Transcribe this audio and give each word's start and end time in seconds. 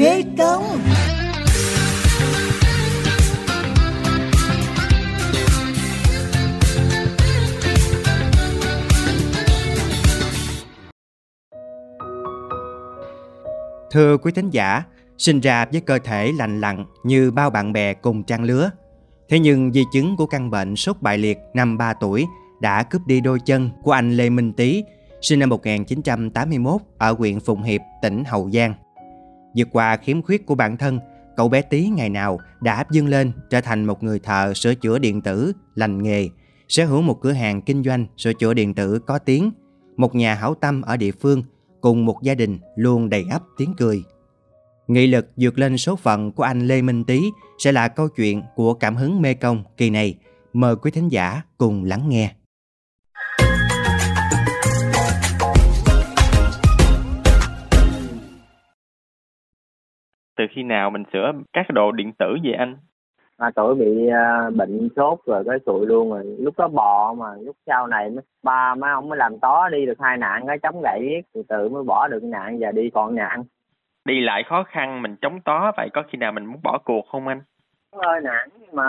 Mê 0.00 0.22
Công 0.38 0.62
Thưa 13.90 14.16
quý 14.16 14.32
thính 14.32 14.50
giả, 14.50 14.82
sinh 15.18 15.40
ra 15.40 15.66
với 15.72 15.80
cơ 15.80 15.98
thể 15.98 16.32
lành 16.38 16.60
lặn 16.60 16.84
như 17.04 17.30
bao 17.30 17.50
bạn 17.50 17.72
bè 17.72 17.94
cùng 17.94 18.22
trang 18.22 18.44
lứa. 18.44 18.70
Thế 19.28 19.38
nhưng 19.38 19.72
di 19.72 19.84
chứng 19.92 20.16
của 20.16 20.26
căn 20.26 20.50
bệnh 20.50 20.76
sốt 20.76 20.96
bại 21.00 21.18
liệt 21.18 21.38
năm 21.54 21.78
3 21.78 21.92
tuổi 21.92 22.26
đã 22.60 22.82
cướp 22.82 23.06
đi 23.06 23.20
đôi 23.20 23.38
chân 23.46 23.70
của 23.82 23.92
anh 23.92 24.16
Lê 24.16 24.30
Minh 24.30 24.52
Tý, 24.52 24.84
sinh 25.20 25.38
năm 25.38 25.48
1981 25.48 26.80
ở 26.98 27.12
huyện 27.12 27.40
Phụng 27.40 27.62
Hiệp, 27.62 27.80
tỉnh 28.02 28.24
Hậu 28.24 28.50
Giang. 28.50 28.74
Vượt 29.56 29.68
qua 29.72 29.96
khiếm 29.96 30.22
khuyết 30.22 30.46
của 30.46 30.54
bản 30.54 30.76
thân, 30.76 30.98
cậu 31.36 31.48
bé 31.48 31.62
Tý 31.62 31.88
ngày 31.88 32.08
nào 32.08 32.38
đã 32.60 32.84
dâng 32.90 33.06
lên 33.06 33.32
trở 33.50 33.60
thành 33.60 33.84
một 33.84 34.02
người 34.02 34.18
thợ 34.18 34.54
sửa 34.54 34.74
chữa 34.74 34.98
điện 34.98 35.20
tử 35.20 35.52
lành 35.74 36.02
nghề, 36.02 36.28
sở 36.68 36.84
hữu 36.84 37.02
một 37.02 37.20
cửa 37.20 37.32
hàng 37.32 37.62
kinh 37.62 37.84
doanh 37.84 38.06
sửa 38.16 38.32
chữa 38.32 38.54
điện 38.54 38.74
tử 38.74 38.98
có 38.98 39.18
tiếng, 39.18 39.50
một 39.96 40.14
nhà 40.14 40.34
hảo 40.34 40.54
tâm 40.54 40.82
ở 40.82 40.96
địa 40.96 41.12
phương 41.12 41.42
cùng 41.80 42.04
một 42.04 42.22
gia 42.22 42.34
đình 42.34 42.58
luôn 42.76 43.08
đầy 43.08 43.24
ắp 43.30 43.42
tiếng 43.58 43.74
cười. 43.76 44.02
Nghị 44.88 45.06
lực 45.06 45.30
vượt 45.36 45.58
lên 45.58 45.78
số 45.78 45.96
phận 45.96 46.32
của 46.32 46.42
anh 46.42 46.66
Lê 46.66 46.82
Minh 46.82 47.04
Tý 47.04 47.20
sẽ 47.58 47.72
là 47.72 47.88
câu 47.88 48.08
chuyện 48.08 48.42
của 48.54 48.74
cảm 48.74 48.96
hứng 48.96 49.22
mê 49.22 49.34
công 49.34 49.64
kỳ 49.76 49.90
này. 49.90 50.18
Mời 50.52 50.76
quý 50.76 50.90
thính 50.90 51.08
giả 51.08 51.42
cùng 51.58 51.84
lắng 51.84 52.08
nghe. 52.08 52.34
Từ 60.40 60.46
khi 60.50 60.62
nào 60.62 60.90
mình 60.90 61.04
sửa 61.12 61.32
các 61.52 61.66
đồ 61.70 61.92
điện 61.92 62.12
tử 62.18 62.36
vậy 62.44 62.52
anh? 62.52 62.76
ba 63.38 63.50
tuổi 63.54 63.74
bị 63.74 64.08
uh, 64.08 64.54
bệnh 64.54 64.88
sốt 64.96 65.18
rồi 65.26 65.44
cái 65.46 65.58
sụi 65.66 65.86
luôn 65.86 66.10
rồi. 66.10 66.36
Lúc 66.38 66.54
đó 66.58 66.68
bò 66.68 67.14
mà 67.14 67.26
lúc 67.40 67.56
sau 67.66 67.86
này 67.86 68.10
mới 68.10 68.24
ba 68.42 68.74
má 68.74 68.92
ông 68.92 69.08
mới 69.08 69.16
làm 69.16 69.38
tó 69.38 69.68
đi 69.68 69.86
được 69.86 69.98
hai 70.00 70.16
nạn 70.16 70.46
cái 70.46 70.58
chống 70.58 70.82
gậy 70.82 70.98
viết 71.00 71.20
từ 71.34 71.42
từ 71.48 71.68
mới 71.68 71.82
bỏ 71.82 72.08
được 72.08 72.22
nạn 72.22 72.58
và 72.60 72.70
đi 72.72 72.90
còn 72.90 73.14
nạn. 73.14 73.44
Đi 74.04 74.20
lại 74.20 74.42
khó 74.42 74.62
khăn 74.62 75.02
mình 75.02 75.16
chống 75.22 75.40
tó 75.40 75.72
vậy 75.76 75.88
có 75.92 76.02
khi 76.08 76.18
nào 76.18 76.32
mình 76.32 76.46
muốn 76.46 76.60
bỏ 76.62 76.78
cuộc 76.84 77.06
không 77.12 77.28
anh? 77.28 77.40
Ơi 77.92 78.20
nản 78.24 78.48
mà 78.72 78.84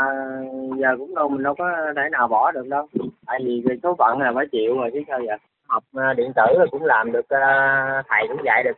giờ 0.77 0.95
cũng 0.97 1.15
đâu 1.15 1.29
mình 1.29 1.43
đâu 1.43 1.55
có 1.57 1.93
thể 1.95 2.01
nào 2.11 2.27
bỏ 2.27 2.51
được 2.51 2.67
đâu. 2.67 2.87
Tại 3.25 3.39
vì 3.45 3.63
cái 3.67 3.77
số 3.83 3.95
phận 3.99 4.19
là 4.19 4.31
phải 4.35 4.45
chịu 4.51 4.77
rồi 4.77 4.89
chứ 4.93 4.99
sao 5.07 5.19
giờ. 5.27 5.33
Học 5.67 5.83
uh, 5.97 6.17
điện 6.17 6.31
tử 6.35 6.65
cũng 6.71 6.85
làm 6.85 7.11
được 7.11 7.25
uh, 7.25 8.05
thầy 8.09 8.27
cũng 8.27 8.41
dạy 8.45 8.63
được 8.63 8.77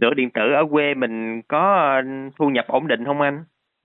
sửa 0.00 0.14
điện 0.14 0.30
tử 0.30 0.52
ở 0.52 0.64
quê 0.70 0.94
mình 0.94 1.42
có 1.48 1.92
thu 2.38 2.48
nhập 2.48 2.64
ổn 2.68 2.86
định 2.86 3.04
không 3.04 3.20
anh? 3.20 3.44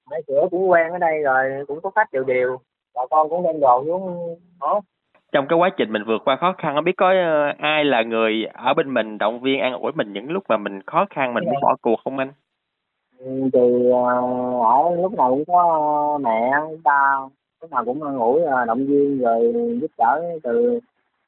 Mấy 0.09 0.21
cửa 0.27 0.47
cũng 0.51 0.69
quen 0.69 0.91
ở 0.91 0.97
đây 0.97 1.21
rồi 1.23 1.65
cũng 1.67 1.81
có 1.81 1.89
khách 1.95 2.11
đều 2.11 2.23
đều. 2.23 2.57
Bà 2.95 3.01
con 3.09 3.29
cũng 3.29 3.43
đem 3.43 3.59
đồ 3.59 3.83
xuống 3.85 4.35
đó. 4.61 4.81
Trong 5.31 5.47
cái 5.47 5.59
quá 5.59 5.69
trình 5.77 5.91
mình 5.91 6.03
vượt 6.07 6.21
qua 6.25 6.35
khó 6.35 6.53
khăn 6.57 6.75
không 6.75 6.83
biết 6.83 6.97
có 6.97 7.09
ờ, 7.09 7.53
ai 7.57 7.85
là 7.85 8.01
người 8.03 8.45
ở 8.53 8.73
bên 8.73 8.93
mình 8.93 9.17
động 9.17 9.39
viên 9.39 9.59
an 9.59 9.73
ủi 9.73 9.91
mình 9.91 10.13
những 10.13 10.31
lúc 10.31 10.43
mà 10.49 10.57
mình 10.57 10.81
khó 10.85 11.05
khăn 11.09 11.33
mình 11.33 11.45
muốn 11.45 11.61
bỏ 11.61 11.75
cuộc 11.81 11.99
không 12.03 12.17
anh? 12.17 12.31
Ừ, 13.19 13.49
thì 13.53 13.89
ờ, 13.91 14.21
ở 14.63 14.95
lúc 15.01 15.13
nào 15.13 15.29
cũng 15.29 15.43
có 15.47 16.19
mẹ 16.21 16.51
ta 16.83 17.19
lúc 17.61 17.71
nào 17.71 17.85
cũng 17.85 18.03
an 18.03 18.17
ủi 18.17 18.41
ờ, 18.41 18.65
động 18.65 18.85
viên 18.85 19.19
rồi 19.19 19.53
giúp 19.81 19.91
đỡ 19.97 20.21
từ 20.43 20.79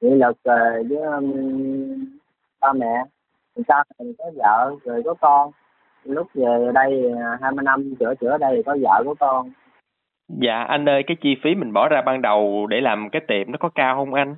nghị 0.02 0.10
lực 0.10 0.38
với 0.44 1.00
ba 2.62 2.74
mẹ 2.74 3.04
người 3.60 3.66
ta 3.68 3.84
mình 4.00 4.14
có 4.18 4.26
vợ 4.36 4.76
rồi 4.86 5.02
có 5.06 5.14
con. 5.22 5.52
Lúc 6.04 6.28
về 6.34 6.72
đây 6.74 7.14
hai 7.42 7.52
mươi 7.52 7.64
năm 7.64 7.96
chữa 8.00 8.14
chữa 8.16 8.38
đây 8.38 8.64
có 8.66 8.78
vợ 8.82 9.04
có 9.06 9.16
con. 9.20 9.52
Dạ 10.28 10.64
anh 10.64 10.90
ơi 10.90 11.04
cái 11.08 11.18
chi 11.22 11.36
phí 11.44 11.56
mình 11.56 11.74
bỏ 11.74 11.88
ra 11.88 12.02
ban 12.02 12.22
đầu 12.22 12.68
để 12.70 12.82
làm 12.82 13.10
cái 13.12 13.22
tiệm 13.28 13.52
nó 13.52 13.58
có 13.60 13.70
cao 13.76 13.96
không 13.96 14.14
anh? 14.14 14.36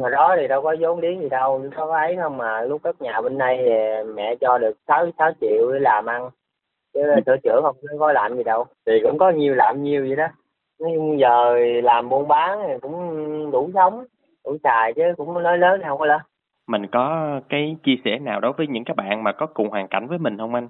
Hồi 0.00 0.10
đó 0.10 0.34
thì 0.38 0.48
đâu 0.48 0.62
có 0.62 0.76
vốn 0.80 1.00
liếng 1.00 1.20
gì 1.20 1.28
đâu 1.28 1.64
có 1.76 1.96
ấy 1.96 2.16
không 2.22 2.36
mà 2.36 2.60
lúc 2.60 2.82
cất 2.82 3.02
nhà 3.02 3.20
bên 3.20 3.38
đây 3.38 3.56
thì 3.64 4.12
mẹ 4.14 4.34
cho 4.40 4.58
được 4.58 4.76
sáu 4.88 5.06
sáu 5.18 5.30
triệu 5.40 5.72
để 5.72 5.78
làm 5.80 6.06
ăn. 6.06 6.30
Chứ 6.94 7.00
sửa 7.26 7.36
chữa 7.42 7.60
không 7.62 7.76
có 7.98 8.12
làm 8.12 8.36
gì 8.36 8.42
đâu. 8.44 8.64
Thì 8.86 8.92
cũng 9.02 9.18
có 9.18 9.30
nhiều 9.30 9.54
làm 9.54 9.82
nhiều 9.82 10.02
vậy 10.06 10.16
đó. 10.16 10.26
Nhưng 10.78 11.18
giờ 11.18 11.58
làm 11.82 12.08
buôn 12.08 12.28
bán 12.28 12.58
thì 12.66 12.72
cũng 12.82 13.50
đủ 13.50 13.70
sống 13.74 14.04
đủ 14.44 14.56
xài 14.64 14.92
chứ 14.92 15.02
cũng 15.16 15.42
nói 15.42 15.58
lớn 15.58 15.80
không 15.88 15.98
có 15.98 16.06
lớn 16.06 16.20
mình 16.66 16.86
có 16.86 17.40
cái 17.48 17.76
chia 17.82 17.96
sẻ 18.04 18.18
nào 18.18 18.40
đối 18.40 18.52
với 18.52 18.66
những 18.66 18.84
các 18.84 18.96
bạn 18.96 19.24
mà 19.24 19.32
có 19.32 19.46
cùng 19.46 19.68
hoàn 19.68 19.88
cảnh 19.88 20.08
với 20.08 20.18
mình 20.18 20.38
không 20.38 20.54
anh? 20.54 20.68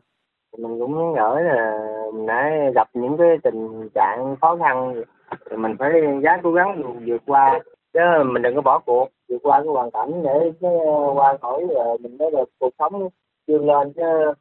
Mình 0.59 0.81
cũng 0.81 1.13
ngỡ 1.13 1.41
là 1.41 1.79
mình 2.15 2.27
đã 2.27 2.71
gặp 2.75 2.89
những 2.95 3.17
cái 3.17 3.39
tình 3.43 3.89
trạng 3.95 4.37
khó 4.41 4.57
khăn 4.57 5.03
thì 5.51 5.57
mình 5.57 5.77
phải 5.79 5.93
giá 6.23 6.39
cố 6.43 6.53
gắng 6.53 6.83
vượt 7.07 7.23
qua. 7.27 7.61
Chứ 7.93 8.01
mình 8.25 8.43
đừng 8.43 8.55
có 8.55 8.61
bỏ 8.61 8.79
cuộc 8.79 9.09
vượt 9.29 9.39
qua 9.43 9.59
cái 9.59 9.69
hoàn 9.69 9.91
cảnh 9.91 10.23
để 10.23 10.53
cái 10.61 10.73
qua 11.15 11.37
khỏi 11.41 11.67
rồi 11.75 11.99
mình 11.99 12.19
mới 12.19 12.31
được 12.31 12.51
cuộc 12.59 12.71
sống 12.79 13.09
vươn 13.49 13.67
lên. 13.67 13.93
Chứ 13.93 14.33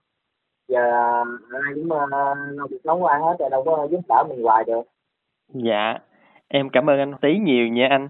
giờ 0.67 0.91
ai 1.63 1.73
cũng 1.75 1.89
uh, 1.91 2.69
cuộc 2.69 2.77
sống 2.83 3.03
qua 3.03 3.17
hết 3.17 3.35
rồi 3.39 3.49
đâu 3.49 3.63
có 3.65 3.87
giúp 3.91 3.99
đỡ 4.09 4.23
mình 4.29 4.43
hoài 4.43 4.63
được. 4.67 4.81
Dạ 5.53 5.97
em 6.47 6.69
cảm 6.69 6.89
ơn 6.89 6.99
anh 6.99 7.13
tí 7.21 7.37
nhiều 7.37 7.67
nha 7.67 7.87
anh 7.89 8.07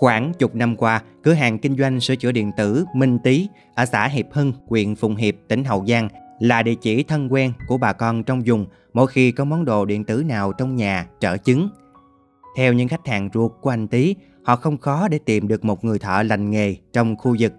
Khoảng 0.00 0.32
chục 0.34 0.54
năm 0.54 0.76
qua, 0.76 1.02
cửa 1.22 1.32
hàng 1.32 1.58
kinh 1.58 1.76
doanh 1.76 2.00
sửa 2.00 2.16
chữa 2.16 2.32
điện 2.32 2.52
tử 2.56 2.84
Minh 2.94 3.18
Tý 3.18 3.48
ở 3.74 3.84
xã 3.86 4.06
Hiệp 4.06 4.26
Hưng, 4.32 4.52
huyện 4.66 4.94
Phùng 4.94 5.16
Hiệp, 5.16 5.34
tỉnh 5.48 5.64
Hậu 5.64 5.84
Giang 5.86 6.08
là 6.38 6.62
địa 6.62 6.74
chỉ 6.74 7.02
thân 7.02 7.32
quen 7.32 7.52
của 7.68 7.78
bà 7.78 7.92
con 7.92 8.22
trong 8.22 8.42
vùng 8.46 8.66
mỗi 8.92 9.06
khi 9.06 9.32
có 9.32 9.44
món 9.44 9.64
đồ 9.64 9.84
điện 9.84 10.04
tử 10.04 10.22
nào 10.26 10.52
trong 10.52 10.76
nhà 10.76 11.06
trở 11.20 11.36
chứng. 11.36 11.68
Theo 12.56 12.72
những 12.72 12.88
khách 12.88 13.06
hàng 13.06 13.30
ruột 13.34 13.52
của 13.60 13.70
anh 13.70 13.88
Tý, 13.88 14.14
họ 14.44 14.56
không 14.56 14.78
khó 14.78 15.08
để 15.08 15.18
tìm 15.18 15.48
được 15.48 15.64
một 15.64 15.84
người 15.84 15.98
thợ 15.98 16.22
lành 16.22 16.50
nghề 16.50 16.76
trong 16.92 17.16
khu 17.16 17.36
vực. 17.38 17.52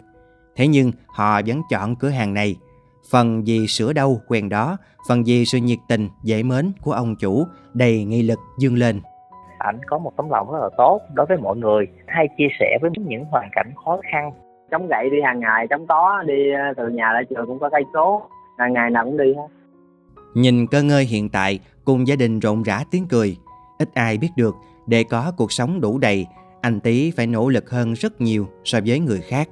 Thế 0.55 0.67
nhưng 0.67 0.91
họ 1.07 1.41
vẫn 1.45 1.61
chọn 1.69 1.95
cửa 1.95 2.09
hàng 2.09 2.33
này. 2.33 2.55
Phần 3.11 3.43
vì 3.43 3.67
sửa 3.67 3.93
đâu 3.93 4.21
quen 4.27 4.49
đó, 4.49 4.77
phần 5.07 5.23
vì 5.23 5.45
sự 5.45 5.57
nhiệt 5.57 5.79
tình, 5.87 6.09
dễ 6.23 6.43
mến 6.43 6.71
của 6.81 6.91
ông 6.91 7.15
chủ 7.15 7.47
đầy 7.73 8.03
nghị 8.03 8.21
lực 8.21 8.39
dương 8.59 8.77
lên 8.77 9.01
ảnh 9.63 9.79
có 9.87 9.97
một 9.97 10.11
tấm 10.17 10.29
lòng 10.29 10.51
rất 10.51 10.59
là 10.61 10.69
tốt 10.77 11.01
đối 11.13 11.25
với 11.25 11.37
mọi 11.37 11.57
người 11.57 11.87
hay 12.07 12.27
chia 12.37 12.47
sẻ 12.59 12.77
với 12.81 12.91
những 12.97 13.25
hoàn 13.25 13.49
cảnh 13.55 13.71
khó 13.85 13.99
khăn. 14.11 14.31
Chống 14.71 14.87
gậy 14.87 15.09
đi 15.09 15.17
hàng 15.25 15.39
ngày 15.39 15.67
chống 15.69 15.87
tó 15.87 16.23
đi 16.27 16.51
ờ, 16.51 16.73
từ 16.77 16.89
nhà 16.89 17.13
lại 17.13 17.23
trường 17.29 17.45
cũng 17.47 17.59
có 17.59 17.69
cây 17.69 17.83
số 17.93 18.21
hàng 18.57 18.73
ngày 18.73 18.89
nào 18.89 19.05
cũng 19.05 19.17
đi 19.17 19.33
hết. 19.33 19.47
Nhìn 20.33 20.67
cơ 20.67 20.83
ngơi 20.83 21.03
hiện 21.05 21.29
tại 21.29 21.59
cùng 21.85 22.07
gia 22.07 22.15
đình 22.15 22.39
rộn 22.39 22.63
rã 22.63 22.83
tiếng 22.91 23.07
cười. 23.09 23.37
Ít 23.79 23.89
ai 23.93 24.17
biết 24.17 24.29
được 24.37 24.55
để 24.87 25.03
có 25.03 25.31
cuộc 25.37 25.51
sống 25.51 25.81
đủ 25.81 25.97
đầy 25.97 26.25
anh 26.61 26.79
tý 26.79 27.11
phải 27.11 27.27
nỗ 27.27 27.49
lực 27.49 27.69
hơn 27.69 27.93
rất 27.93 28.21
nhiều 28.21 28.47
so 28.63 28.79
với 28.85 28.99
người 28.99 29.21
khác. 29.21 29.49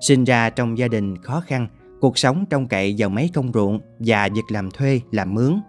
Sinh 0.00 0.24
ra 0.24 0.50
trong 0.50 0.78
gia 0.78 0.88
đình 0.88 1.18
khó 1.18 1.40
khăn 1.46 1.66
cuộc 2.00 2.18
sống 2.18 2.44
trông 2.50 2.68
cậy 2.68 2.94
vào 2.98 3.08
mấy 3.08 3.30
công 3.34 3.52
ruộng 3.52 3.80
và 3.98 4.28
việc 4.34 4.44
làm 4.48 4.70
thuê 4.70 5.00
làm 5.10 5.34
mướn. 5.34 5.60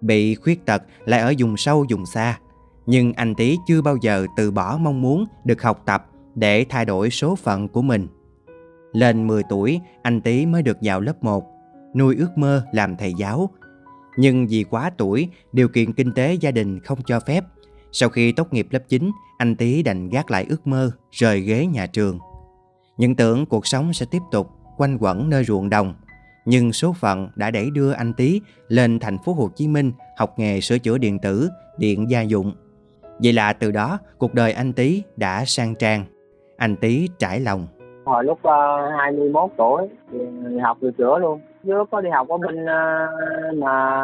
Bị 0.00 0.34
khuyết 0.34 0.66
tật 0.66 0.82
lại 1.04 1.20
ở 1.20 1.34
vùng 1.38 1.56
sâu 1.56 1.86
vùng 1.90 2.06
xa 2.06 2.38
nhưng 2.86 3.12
anh 3.12 3.34
Tý 3.34 3.58
chưa 3.66 3.82
bao 3.82 3.96
giờ 4.02 4.26
từ 4.36 4.50
bỏ 4.50 4.78
mong 4.80 5.02
muốn 5.02 5.24
được 5.44 5.62
học 5.62 5.82
tập 5.86 6.06
để 6.34 6.66
thay 6.68 6.84
đổi 6.84 7.10
số 7.10 7.36
phận 7.36 7.68
của 7.68 7.82
mình. 7.82 8.08
Lên 8.92 9.26
10 9.26 9.42
tuổi, 9.48 9.80
anh 10.02 10.20
Tý 10.20 10.46
mới 10.46 10.62
được 10.62 10.78
vào 10.80 11.00
lớp 11.00 11.24
1, 11.24 11.44
nuôi 11.94 12.16
ước 12.16 12.38
mơ 12.38 12.66
làm 12.72 12.96
thầy 12.96 13.14
giáo. 13.14 13.50
Nhưng 14.16 14.46
vì 14.46 14.64
quá 14.64 14.90
tuổi, 14.98 15.28
điều 15.52 15.68
kiện 15.68 15.92
kinh 15.92 16.12
tế 16.12 16.34
gia 16.34 16.50
đình 16.50 16.80
không 16.80 16.98
cho 17.06 17.20
phép. 17.20 17.44
Sau 17.92 18.08
khi 18.08 18.32
tốt 18.32 18.52
nghiệp 18.52 18.66
lớp 18.70 18.82
9, 18.88 19.10
anh 19.38 19.56
Tý 19.56 19.82
đành 19.82 20.08
gác 20.08 20.30
lại 20.30 20.46
ước 20.48 20.66
mơ, 20.66 20.90
rời 21.10 21.40
ghế 21.40 21.66
nhà 21.66 21.86
trường. 21.86 22.18
Những 22.96 23.16
tưởng 23.16 23.46
cuộc 23.46 23.66
sống 23.66 23.92
sẽ 23.92 24.06
tiếp 24.10 24.22
tục 24.30 24.50
quanh 24.76 24.98
quẩn 25.00 25.30
nơi 25.30 25.44
ruộng 25.44 25.70
đồng, 25.70 25.94
nhưng 26.44 26.72
số 26.72 26.92
phận 26.92 27.28
đã 27.36 27.50
đẩy 27.50 27.70
đưa 27.70 27.92
anh 27.92 28.12
Tý 28.12 28.40
lên 28.68 28.98
thành 28.98 29.18
phố 29.18 29.32
Hồ 29.32 29.50
Chí 29.56 29.68
Minh 29.68 29.92
học 30.16 30.38
nghề 30.38 30.60
sửa 30.60 30.78
chữa 30.78 30.98
điện 30.98 31.18
tử, 31.18 31.50
điện 31.78 32.10
gia 32.10 32.22
dụng. 32.22 32.52
Vậy 33.22 33.32
là 33.32 33.52
từ 33.52 33.70
đó 33.70 33.98
cuộc 34.18 34.34
đời 34.34 34.52
anh 34.52 34.72
Tý 34.72 35.02
đã 35.16 35.44
sang 35.44 35.74
trang. 35.74 36.04
Anh 36.56 36.76
Tý 36.76 37.08
trải 37.18 37.40
lòng. 37.40 37.66
Hồi 38.04 38.24
lúc 38.24 38.38
uh, 38.38 38.98
21 38.98 39.50
tuổi 39.56 39.88
thì 40.12 40.18
học 40.62 40.78
từ 40.80 40.90
chữa 40.98 41.18
luôn. 41.18 41.40
Trước 41.66 41.90
có 41.90 42.00
đi 42.00 42.10
học 42.10 42.28
ở 42.28 42.36
bên 42.36 42.64
uh, 42.64 43.58
mà 43.58 44.00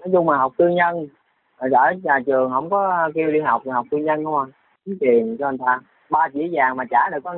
nói 0.00 0.08
chung 0.12 0.26
mà 0.26 0.36
học 0.36 0.52
tư 0.58 0.68
nhân. 0.68 1.08
Ở 1.56 1.68
nhà 2.02 2.18
trường 2.26 2.50
không 2.50 2.70
có 2.70 3.10
kêu 3.14 3.30
đi 3.30 3.40
học 3.40 3.62
học 3.66 3.86
tư 3.90 3.98
nhân 3.98 4.24
không 4.24 4.38
à. 4.38 4.46
Kiếm 4.84 4.96
tiền 5.00 5.36
cho 5.38 5.48
anh 5.48 5.58
ta. 5.58 5.80
Ba 6.10 6.28
chỉ 6.32 6.48
vàng 6.52 6.76
mà 6.76 6.84
trả 6.90 7.10
được 7.10 7.18
có 7.24 7.34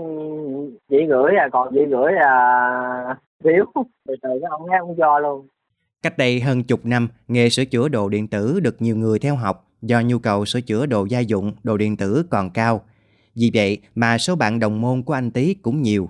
chỉ 0.88 0.96
gửi 1.08 1.36
à, 1.36 1.48
còn 1.52 1.68
chỉ 1.74 1.84
gửi 1.90 2.12
là 2.12 3.16
thiếu. 3.44 3.64
Từ 4.08 4.14
từ 4.22 4.28
cái 4.42 4.48
ông 4.50 4.62
nghe 4.70 4.76
không 4.80 4.94
cho 4.98 5.18
luôn. 5.18 5.46
Cách 6.02 6.18
đây 6.18 6.40
hơn 6.40 6.62
chục 6.62 6.80
năm, 6.84 7.08
nghề 7.28 7.48
sửa 7.48 7.64
chữa 7.64 7.88
đồ 7.88 8.08
điện 8.08 8.28
tử 8.28 8.60
được 8.62 8.76
nhiều 8.78 8.96
người 8.96 9.18
theo 9.18 9.36
học 9.36 9.66
do 9.82 10.00
nhu 10.00 10.18
cầu 10.18 10.44
sửa 10.44 10.60
chữa 10.60 10.86
đồ 10.86 11.04
gia 11.04 11.20
dụng, 11.20 11.52
đồ 11.62 11.76
điện 11.76 11.96
tử 11.96 12.26
còn 12.30 12.50
cao. 12.50 12.80
Vì 13.34 13.50
vậy 13.54 13.78
mà 13.94 14.18
số 14.18 14.36
bạn 14.36 14.58
đồng 14.58 14.80
môn 14.80 15.02
của 15.02 15.12
anh 15.12 15.30
Tý 15.30 15.54
cũng 15.54 15.82
nhiều. 15.82 16.08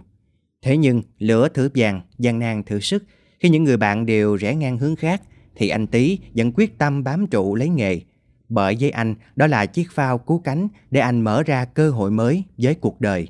Thế 0.62 0.76
nhưng 0.76 1.02
lửa 1.18 1.48
thử 1.48 1.68
vàng, 1.74 2.00
gian 2.18 2.38
nan 2.38 2.62
thử 2.62 2.80
sức, 2.80 3.04
khi 3.40 3.48
những 3.48 3.64
người 3.64 3.76
bạn 3.76 4.06
đều 4.06 4.36
rẽ 4.36 4.54
ngang 4.54 4.78
hướng 4.78 4.96
khác 4.96 5.22
thì 5.54 5.68
anh 5.68 5.86
Tý 5.86 6.18
vẫn 6.34 6.52
quyết 6.52 6.78
tâm 6.78 7.04
bám 7.04 7.26
trụ 7.26 7.54
lấy 7.54 7.68
nghề. 7.68 8.00
Bởi 8.48 8.76
với 8.80 8.90
anh, 8.90 9.14
đó 9.36 9.46
là 9.46 9.66
chiếc 9.66 9.86
phao 9.90 10.18
cứu 10.18 10.40
cánh 10.44 10.68
để 10.90 11.00
anh 11.00 11.20
mở 11.20 11.42
ra 11.46 11.64
cơ 11.64 11.90
hội 11.90 12.10
mới 12.10 12.44
với 12.58 12.74
cuộc 12.74 13.00
đời. 13.00 13.28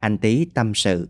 Anh 0.00 0.18
Tý 0.18 0.46
tâm 0.54 0.74
sự. 0.74 1.08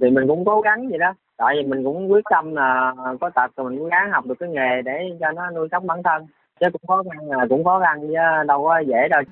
Thì 0.00 0.10
mình 0.10 0.24
cũng 0.28 0.44
cố 0.44 0.60
gắng 0.60 0.88
vậy 0.88 0.98
đó. 0.98 1.14
Tại 1.36 1.54
vì 1.56 1.68
mình 1.68 1.84
cũng 1.84 2.12
quyết 2.12 2.24
tâm 2.30 2.54
là 2.54 2.94
có 3.20 3.30
tật 3.34 3.56
rồi 3.56 3.70
mình 3.70 3.78
cũng 3.78 3.88
gắng 3.88 4.10
học 4.12 4.26
được 4.26 4.34
cái 4.38 4.48
nghề 4.48 4.82
để 4.84 4.92
cho 5.20 5.32
nó 5.32 5.50
nuôi 5.50 5.68
sống 5.72 5.86
bản 5.86 6.02
thân. 6.04 6.26
Chứ 6.60 6.66
cũng 6.72 6.82
khó 6.88 7.02
khăn 7.10 7.30
là 7.30 7.46
cũng 7.48 7.64
khó 7.64 7.80
khăn 7.80 8.00
chứ 8.00 8.14
đâu 8.48 8.64
có 8.64 8.78
dễ 8.78 9.08
đâu. 9.10 9.22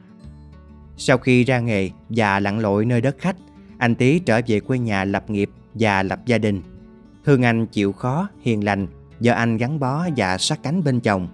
Sau 0.97 1.19
khi 1.19 1.45
ra 1.45 1.59
nghề 1.59 1.91
và 2.09 2.41
lặn 2.41 2.59
lội 2.59 2.85
nơi 2.85 3.01
đất 3.01 3.17
khách, 3.19 3.37
anh 3.79 3.95
Tý 3.95 4.19
trở 4.19 4.41
về 4.47 4.61
quê 4.61 4.79
nhà 4.79 5.05
lập 5.05 5.31
nghiệp 5.31 5.51
và 5.75 6.03
lập 6.03 6.19
gia 6.27 6.39
đình. 6.39 6.63
Hương 7.25 7.43
Anh 7.43 7.67
chịu 7.67 7.93
khó, 7.93 8.29
hiền 8.41 8.65
lành, 8.65 8.87
do 9.21 9.33
anh 9.35 9.57
gắn 9.57 9.81
bó 9.81 10.07
và 10.17 10.39
sát 10.39 10.59
cánh 10.63 10.85
bên 10.85 11.01
chồng. 11.01 11.29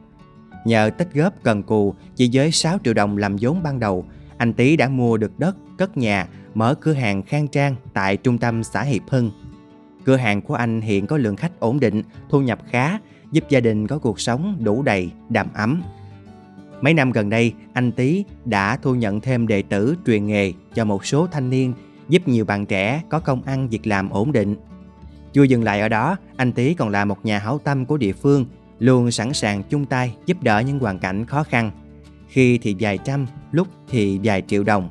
Nhờ 0.64 0.90
tích 0.98 1.08
góp 1.14 1.32
cần 1.42 1.62
cù 1.62 1.94
chỉ 2.16 2.30
với 2.32 2.50
6 2.50 2.78
triệu 2.84 2.94
đồng 2.94 3.16
làm 3.16 3.36
vốn 3.40 3.62
ban 3.62 3.80
đầu, 3.80 4.04
anh 4.36 4.52
Tý 4.52 4.76
đã 4.76 4.88
mua 4.88 5.16
được 5.16 5.38
đất, 5.38 5.56
cất 5.78 5.96
nhà, 5.96 6.26
mở 6.54 6.74
cửa 6.80 6.92
hàng 6.92 7.22
khang 7.22 7.48
trang 7.48 7.74
tại 7.94 8.16
trung 8.16 8.38
tâm 8.38 8.64
xã 8.64 8.82
Hiệp 8.82 9.02
Hưng. 9.08 9.30
Cửa 10.04 10.16
hàng 10.16 10.42
của 10.42 10.54
anh 10.54 10.80
hiện 10.80 11.06
có 11.06 11.16
lượng 11.16 11.36
khách 11.36 11.60
ổn 11.60 11.80
định, 11.80 12.02
thu 12.28 12.40
nhập 12.40 12.58
khá, 12.70 12.98
giúp 13.32 13.44
gia 13.48 13.60
đình 13.60 13.86
có 13.86 13.98
cuộc 13.98 14.20
sống 14.20 14.56
đủ 14.60 14.82
đầy, 14.82 15.10
đầm 15.28 15.46
ấm. 15.54 15.82
Mấy 16.80 16.94
năm 16.94 17.12
gần 17.12 17.30
đây, 17.30 17.52
anh 17.72 17.92
Tý 17.92 18.24
đã 18.44 18.76
thu 18.76 18.94
nhận 18.94 19.20
thêm 19.20 19.46
đệ 19.46 19.62
tử 19.62 19.96
truyền 20.06 20.26
nghề 20.26 20.52
cho 20.74 20.84
một 20.84 21.06
số 21.06 21.26
thanh 21.26 21.50
niên, 21.50 21.72
giúp 22.08 22.28
nhiều 22.28 22.44
bạn 22.44 22.66
trẻ 22.66 23.02
có 23.08 23.20
công 23.20 23.42
ăn 23.42 23.68
việc 23.68 23.86
làm 23.86 24.10
ổn 24.10 24.32
định. 24.32 24.56
Chưa 25.32 25.42
dừng 25.42 25.64
lại 25.64 25.80
ở 25.80 25.88
đó, 25.88 26.16
anh 26.36 26.52
Tý 26.52 26.74
còn 26.74 26.88
là 26.88 27.04
một 27.04 27.24
nhà 27.24 27.38
hảo 27.38 27.58
tâm 27.58 27.86
của 27.86 27.96
địa 27.96 28.12
phương, 28.12 28.44
luôn 28.78 29.10
sẵn 29.10 29.32
sàng 29.32 29.62
chung 29.62 29.84
tay 29.86 30.14
giúp 30.26 30.42
đỡ 30.42 30.60
những 30.60 30.78
hoàn 30.78 30.98
cảnh 30.98 31.26
khó 31.26 31.42
khăn. 31.42 31.70
Khi 32.28 32.58
thì 32.58 32.76
vài 32.80 32.98
trăm, 33.04 33.26
lúc 33.52 33.68
thì 33.88 34.20
vài 34.24 34.42
triệu 34.46 34.64
đồng. 34.64 34.88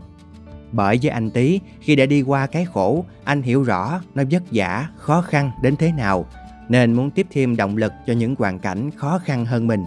Bởi 0.71 0.99
với 1.01 1.11
anh 1.11 1.31
Tý, 1.31 1.59
khi 1.79 1.95
đã 1.95 2.05
đi 2.05 2.21
qua 2.21 2.47
cái 2.47 2.65
khổ, 2.65 3.05
anh 3.23 3.41
hiểu 3.41 3.63
rõ 3.63 4.01
nó 4.15 4.23
vất 4.31 4.43
vả, 4.51 4.87
khó 4.97 5.21
khăn 5.21 5.51
đến 5.63 5.75
thế 5.75 5.91
nào, 5.91 6.25
nên 6.69 6.93
muốn 6.93 7.11
tiếp 7.11 7.25
thêm 7.31 7.55
động 7.55 7.77
lực 7.77 7.91
cho 8.05 8.13
những 8.13 8.35
hoàn 8.37 8.59
cảnh 8.59 8.89
khó 8.95 9.19
khăn 9.25 9.45
hơn 9.45 9.67
mình. 9.67 9.83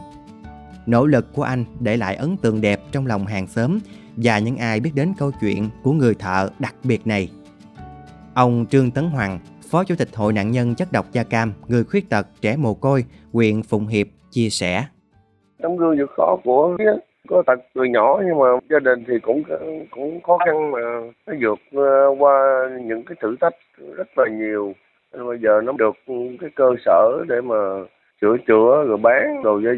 Nỗ 0.87 1.07
lực 1.07 1.33
của 1.35 1.43
anh 1.43 1.65
để 1.81 1.97
lại 1.97 2.17
ấn 2.17 2.37
tượng 2.43 2.61
đẹp 2.61 2.81
trong 2.93 3.07
lòng 3.07 3.27
hàng 3.27 3.47
xóm 3.47 3.79
và 4.17 4.39
những 4.39 4.57
ai 4.57 4.81
biết 4.81 4.91
đến 4.95 5.13
câu 5.19 5.31
chuyện 5.41 5.69
của 5.83 5.93
người 5.93 6.15
thợ 6.15 6.49
đặc 6.59 6.75
biệt 6.85 7.07
này. 7.07 7.31
Ông 8.35 8.67
Trương 8.71 8.91
Tấn 8.91 9.05
Hoàng, 9.05 9.39
Phó 9.71 9.85
Chủ 9.85 9.95
tịch 9.99 10.09
Hội 10.15 10.33
nạn 10.33 10.51
nhân 10.51 10.75
chất 10.75 10.93
độc 10.93 11.07
da 11.13 11.23
cam, 11.23 11.53
người 11.69 11.85
khuyết 11.85 12.11
tật, 12.11 12.27
trẻ 12.41 12.57
mồ 12.57 12.75
côi, 12.75 13.05
huyện 13.33 13.63
Phụng 13.63 13.87
Hiệp 13.87 14.07
chia 14.31 14.49
sẻ. 14.51 14.85
Tấm 15.63 15.77
gương 15.77 15.99
vượt 15.99 16.11
khó 16.17 16.37
của 16.45 16.77
có 17.29 17.43
tật 17.47 17.59
từ 17.75 17.85
nhỏ 17.85 18.21
nhưng 18.27 18.39
mà 18.39 18.47
gia 18.71 18.79
đình 18.79 19.05
thì 19.09 19.15
cũng 19.23 19.43
cũng 19.91 20.21
khó 20.23 20.39
khăn 20.47 20.71
mà 20.71 20.81
nó 21.27 21.35
vượt 21.41 21.59
ờ, 21.73 22.15
qua 22.19 22.69
những 22.85 23.03
cái 23.05 23.17
thử 23.21 23.37
thách 23.41 23.55
rất 23.97 24.09
là 24.17 24.25
nhiều 24.31 24.73
bây 25.13 25.39
giờ 25.43 25.61
nó 25.65 25.73
được 25.73 25.97
cái 26.41 26.51
cơ 26.57 26.65
sở 26.85 27.25
để 27.29 27.41
mà 27.41 27.57
sửa 28.21 28.37
chữa 28.47 28.85
rồi 28.87 28.97
bán 28.97 29.43
đồ 29.45 29.61
dây 29.61 29.77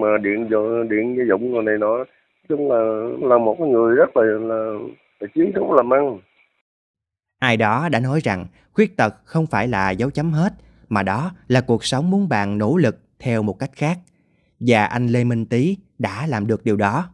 mà 0.00 0.08
điện 0.22 0.48
điện 0.90 1.16
gia 1.18 1.24
dụng 1.28 1.52
rồi 1.54 1.62
này 1.62 1.74
nọ. 1.78 2.04
Chung 2.48 2.72
là 2.72 2.80
là 3.28 3.38
một 3.38 3.60
người 3.60 3.96
rất 3.96 4.16
là 4.16 4.22
là, 4.22 4.72
là 5.20 5.26
chiến 5.34 5.52
đấu 5.54 5.74
làm 5.74 5.92
ăn. 5.92 6.18
Ai 7.38 7.56
đó 7.56 7.88
đã 7.92 8.00
nói 8.00 8.20
rằng 8.22 8.46
khuyết 8.72 8.96
tật 8.96 9.14
không 9.24 9.46
phải 9.46 9.68
là 9.68 9.90
dấu 9.90 10.10
chấm 10.10 10.32
hết 10.32 10.52
mà 10.88 11.02
đó 11.02 11.30
là 11.48 11.60
cuộc 11.60 11.84
sống 11.84 12.10
muốn 12.10 12.28
bạn 12.28 12.58
nỗ 12.58 12.76
lực 12.76 12.96
theo 13.18 13.42
một 13.42 13.58
cách 13.58 13.70
khác. 13.72 13.98
Và 14.60 14.84
anh 14.84 15.06
Lê 15.06 15.24
Minh 15.24 15.46
Tý 15.46 15.76
đã 15.98 16.26
làm 16.26 16.46
được 16.46 16.64
điều 16.64 16.76
đó. 16.76 17.08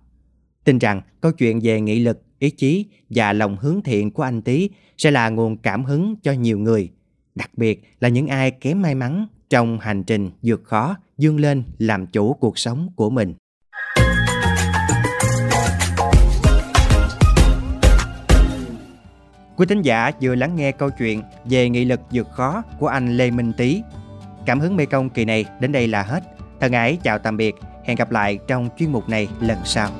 Tin 0.65 0.79
rằng 0.79 1.01
câu 1.21 1.33
chuyện 1.33 1.61
về 1.63 1.81
nghị 1.81 2.01
lực, 2.01 2.19
ý 2.39 2.51
chí 2.51 2.87
và 3.11 3.33
lòng 3.33 3.57
hướng 3.57 3.83
thiện 3.83 4.11
của 4.11 4.23
anh 4.23 4.43
Tý 4.43 4.71
sẽ 4.99 5.11
là 5.11 5.29
nguồn 5.29 5.57
cảm 5.57 5.85
hứng 5.85 6.15
cho 6.23 6.33
nhiều 6.33 6.59
người, 6.59 6.91
đặc 7.41 7.51
biệt 7.57 7.83
là 8.01 8.09
những 8.09 8.29
ai 8.29 8.51
kém 8.51 8.83
may 8.83 8.95
mắn 8.95 9.27
trong 9.51 9.79
hành 9.81 10.05
trình 10.05 10.31
vượt 10.43 10.65
khó, 10.65 10.97
dương 11.19 11.41
lên 11.41 11.63
làm 11.79 12.07
chủ 12.07 12.35
cuộc 12.35 12.59
sống 12.59 12.89
của 12.97 13.11
mình. 13.11 13.35
Quý 19.57 19.67
thính 19.69 19.83
giả 19.83 20.11
vừa 20.23 20.35
lắng 20.35 20.57
nghe 20.57 20.73
câu 20.73 20.91
chuyện 20.91 21.23
về 21.45 21.69
nghị 21.69 21.85
lực 21.85 22.01
vượt 22.11 22.31
khó 22.31 22.63
của 22.79 22.87
anh 22.87 23.17
Lê 23.17 23.31
Minh 23.31 23.53
Tý. 23.57 23.83
Cảm 24.47 24.61
hứng 24.61 24.77
Mê 24.77 24.87
Công 24.87 25.11
kỳ 25.11 25.25
này 25.25 25.45
đến 25.61 25.73
đây 25.73 25.89
là 25.89 26.03
hết. 26.03 26.23
Thân 26.61 26.73
ái 26.73 26.99
chào 27.03 27.19
tạm 27.19 27.37
biệt, 27.37 27.55
hẹn 27.85 27.97
gặp 27.97 28.11
lại 28.11 28.39
trong 28.49 28.69
chuyên 28.79 28.93
mục 28.93 29.09
này 29.09 29.29
lần 29.41 29.59
sau. 29.65 29.91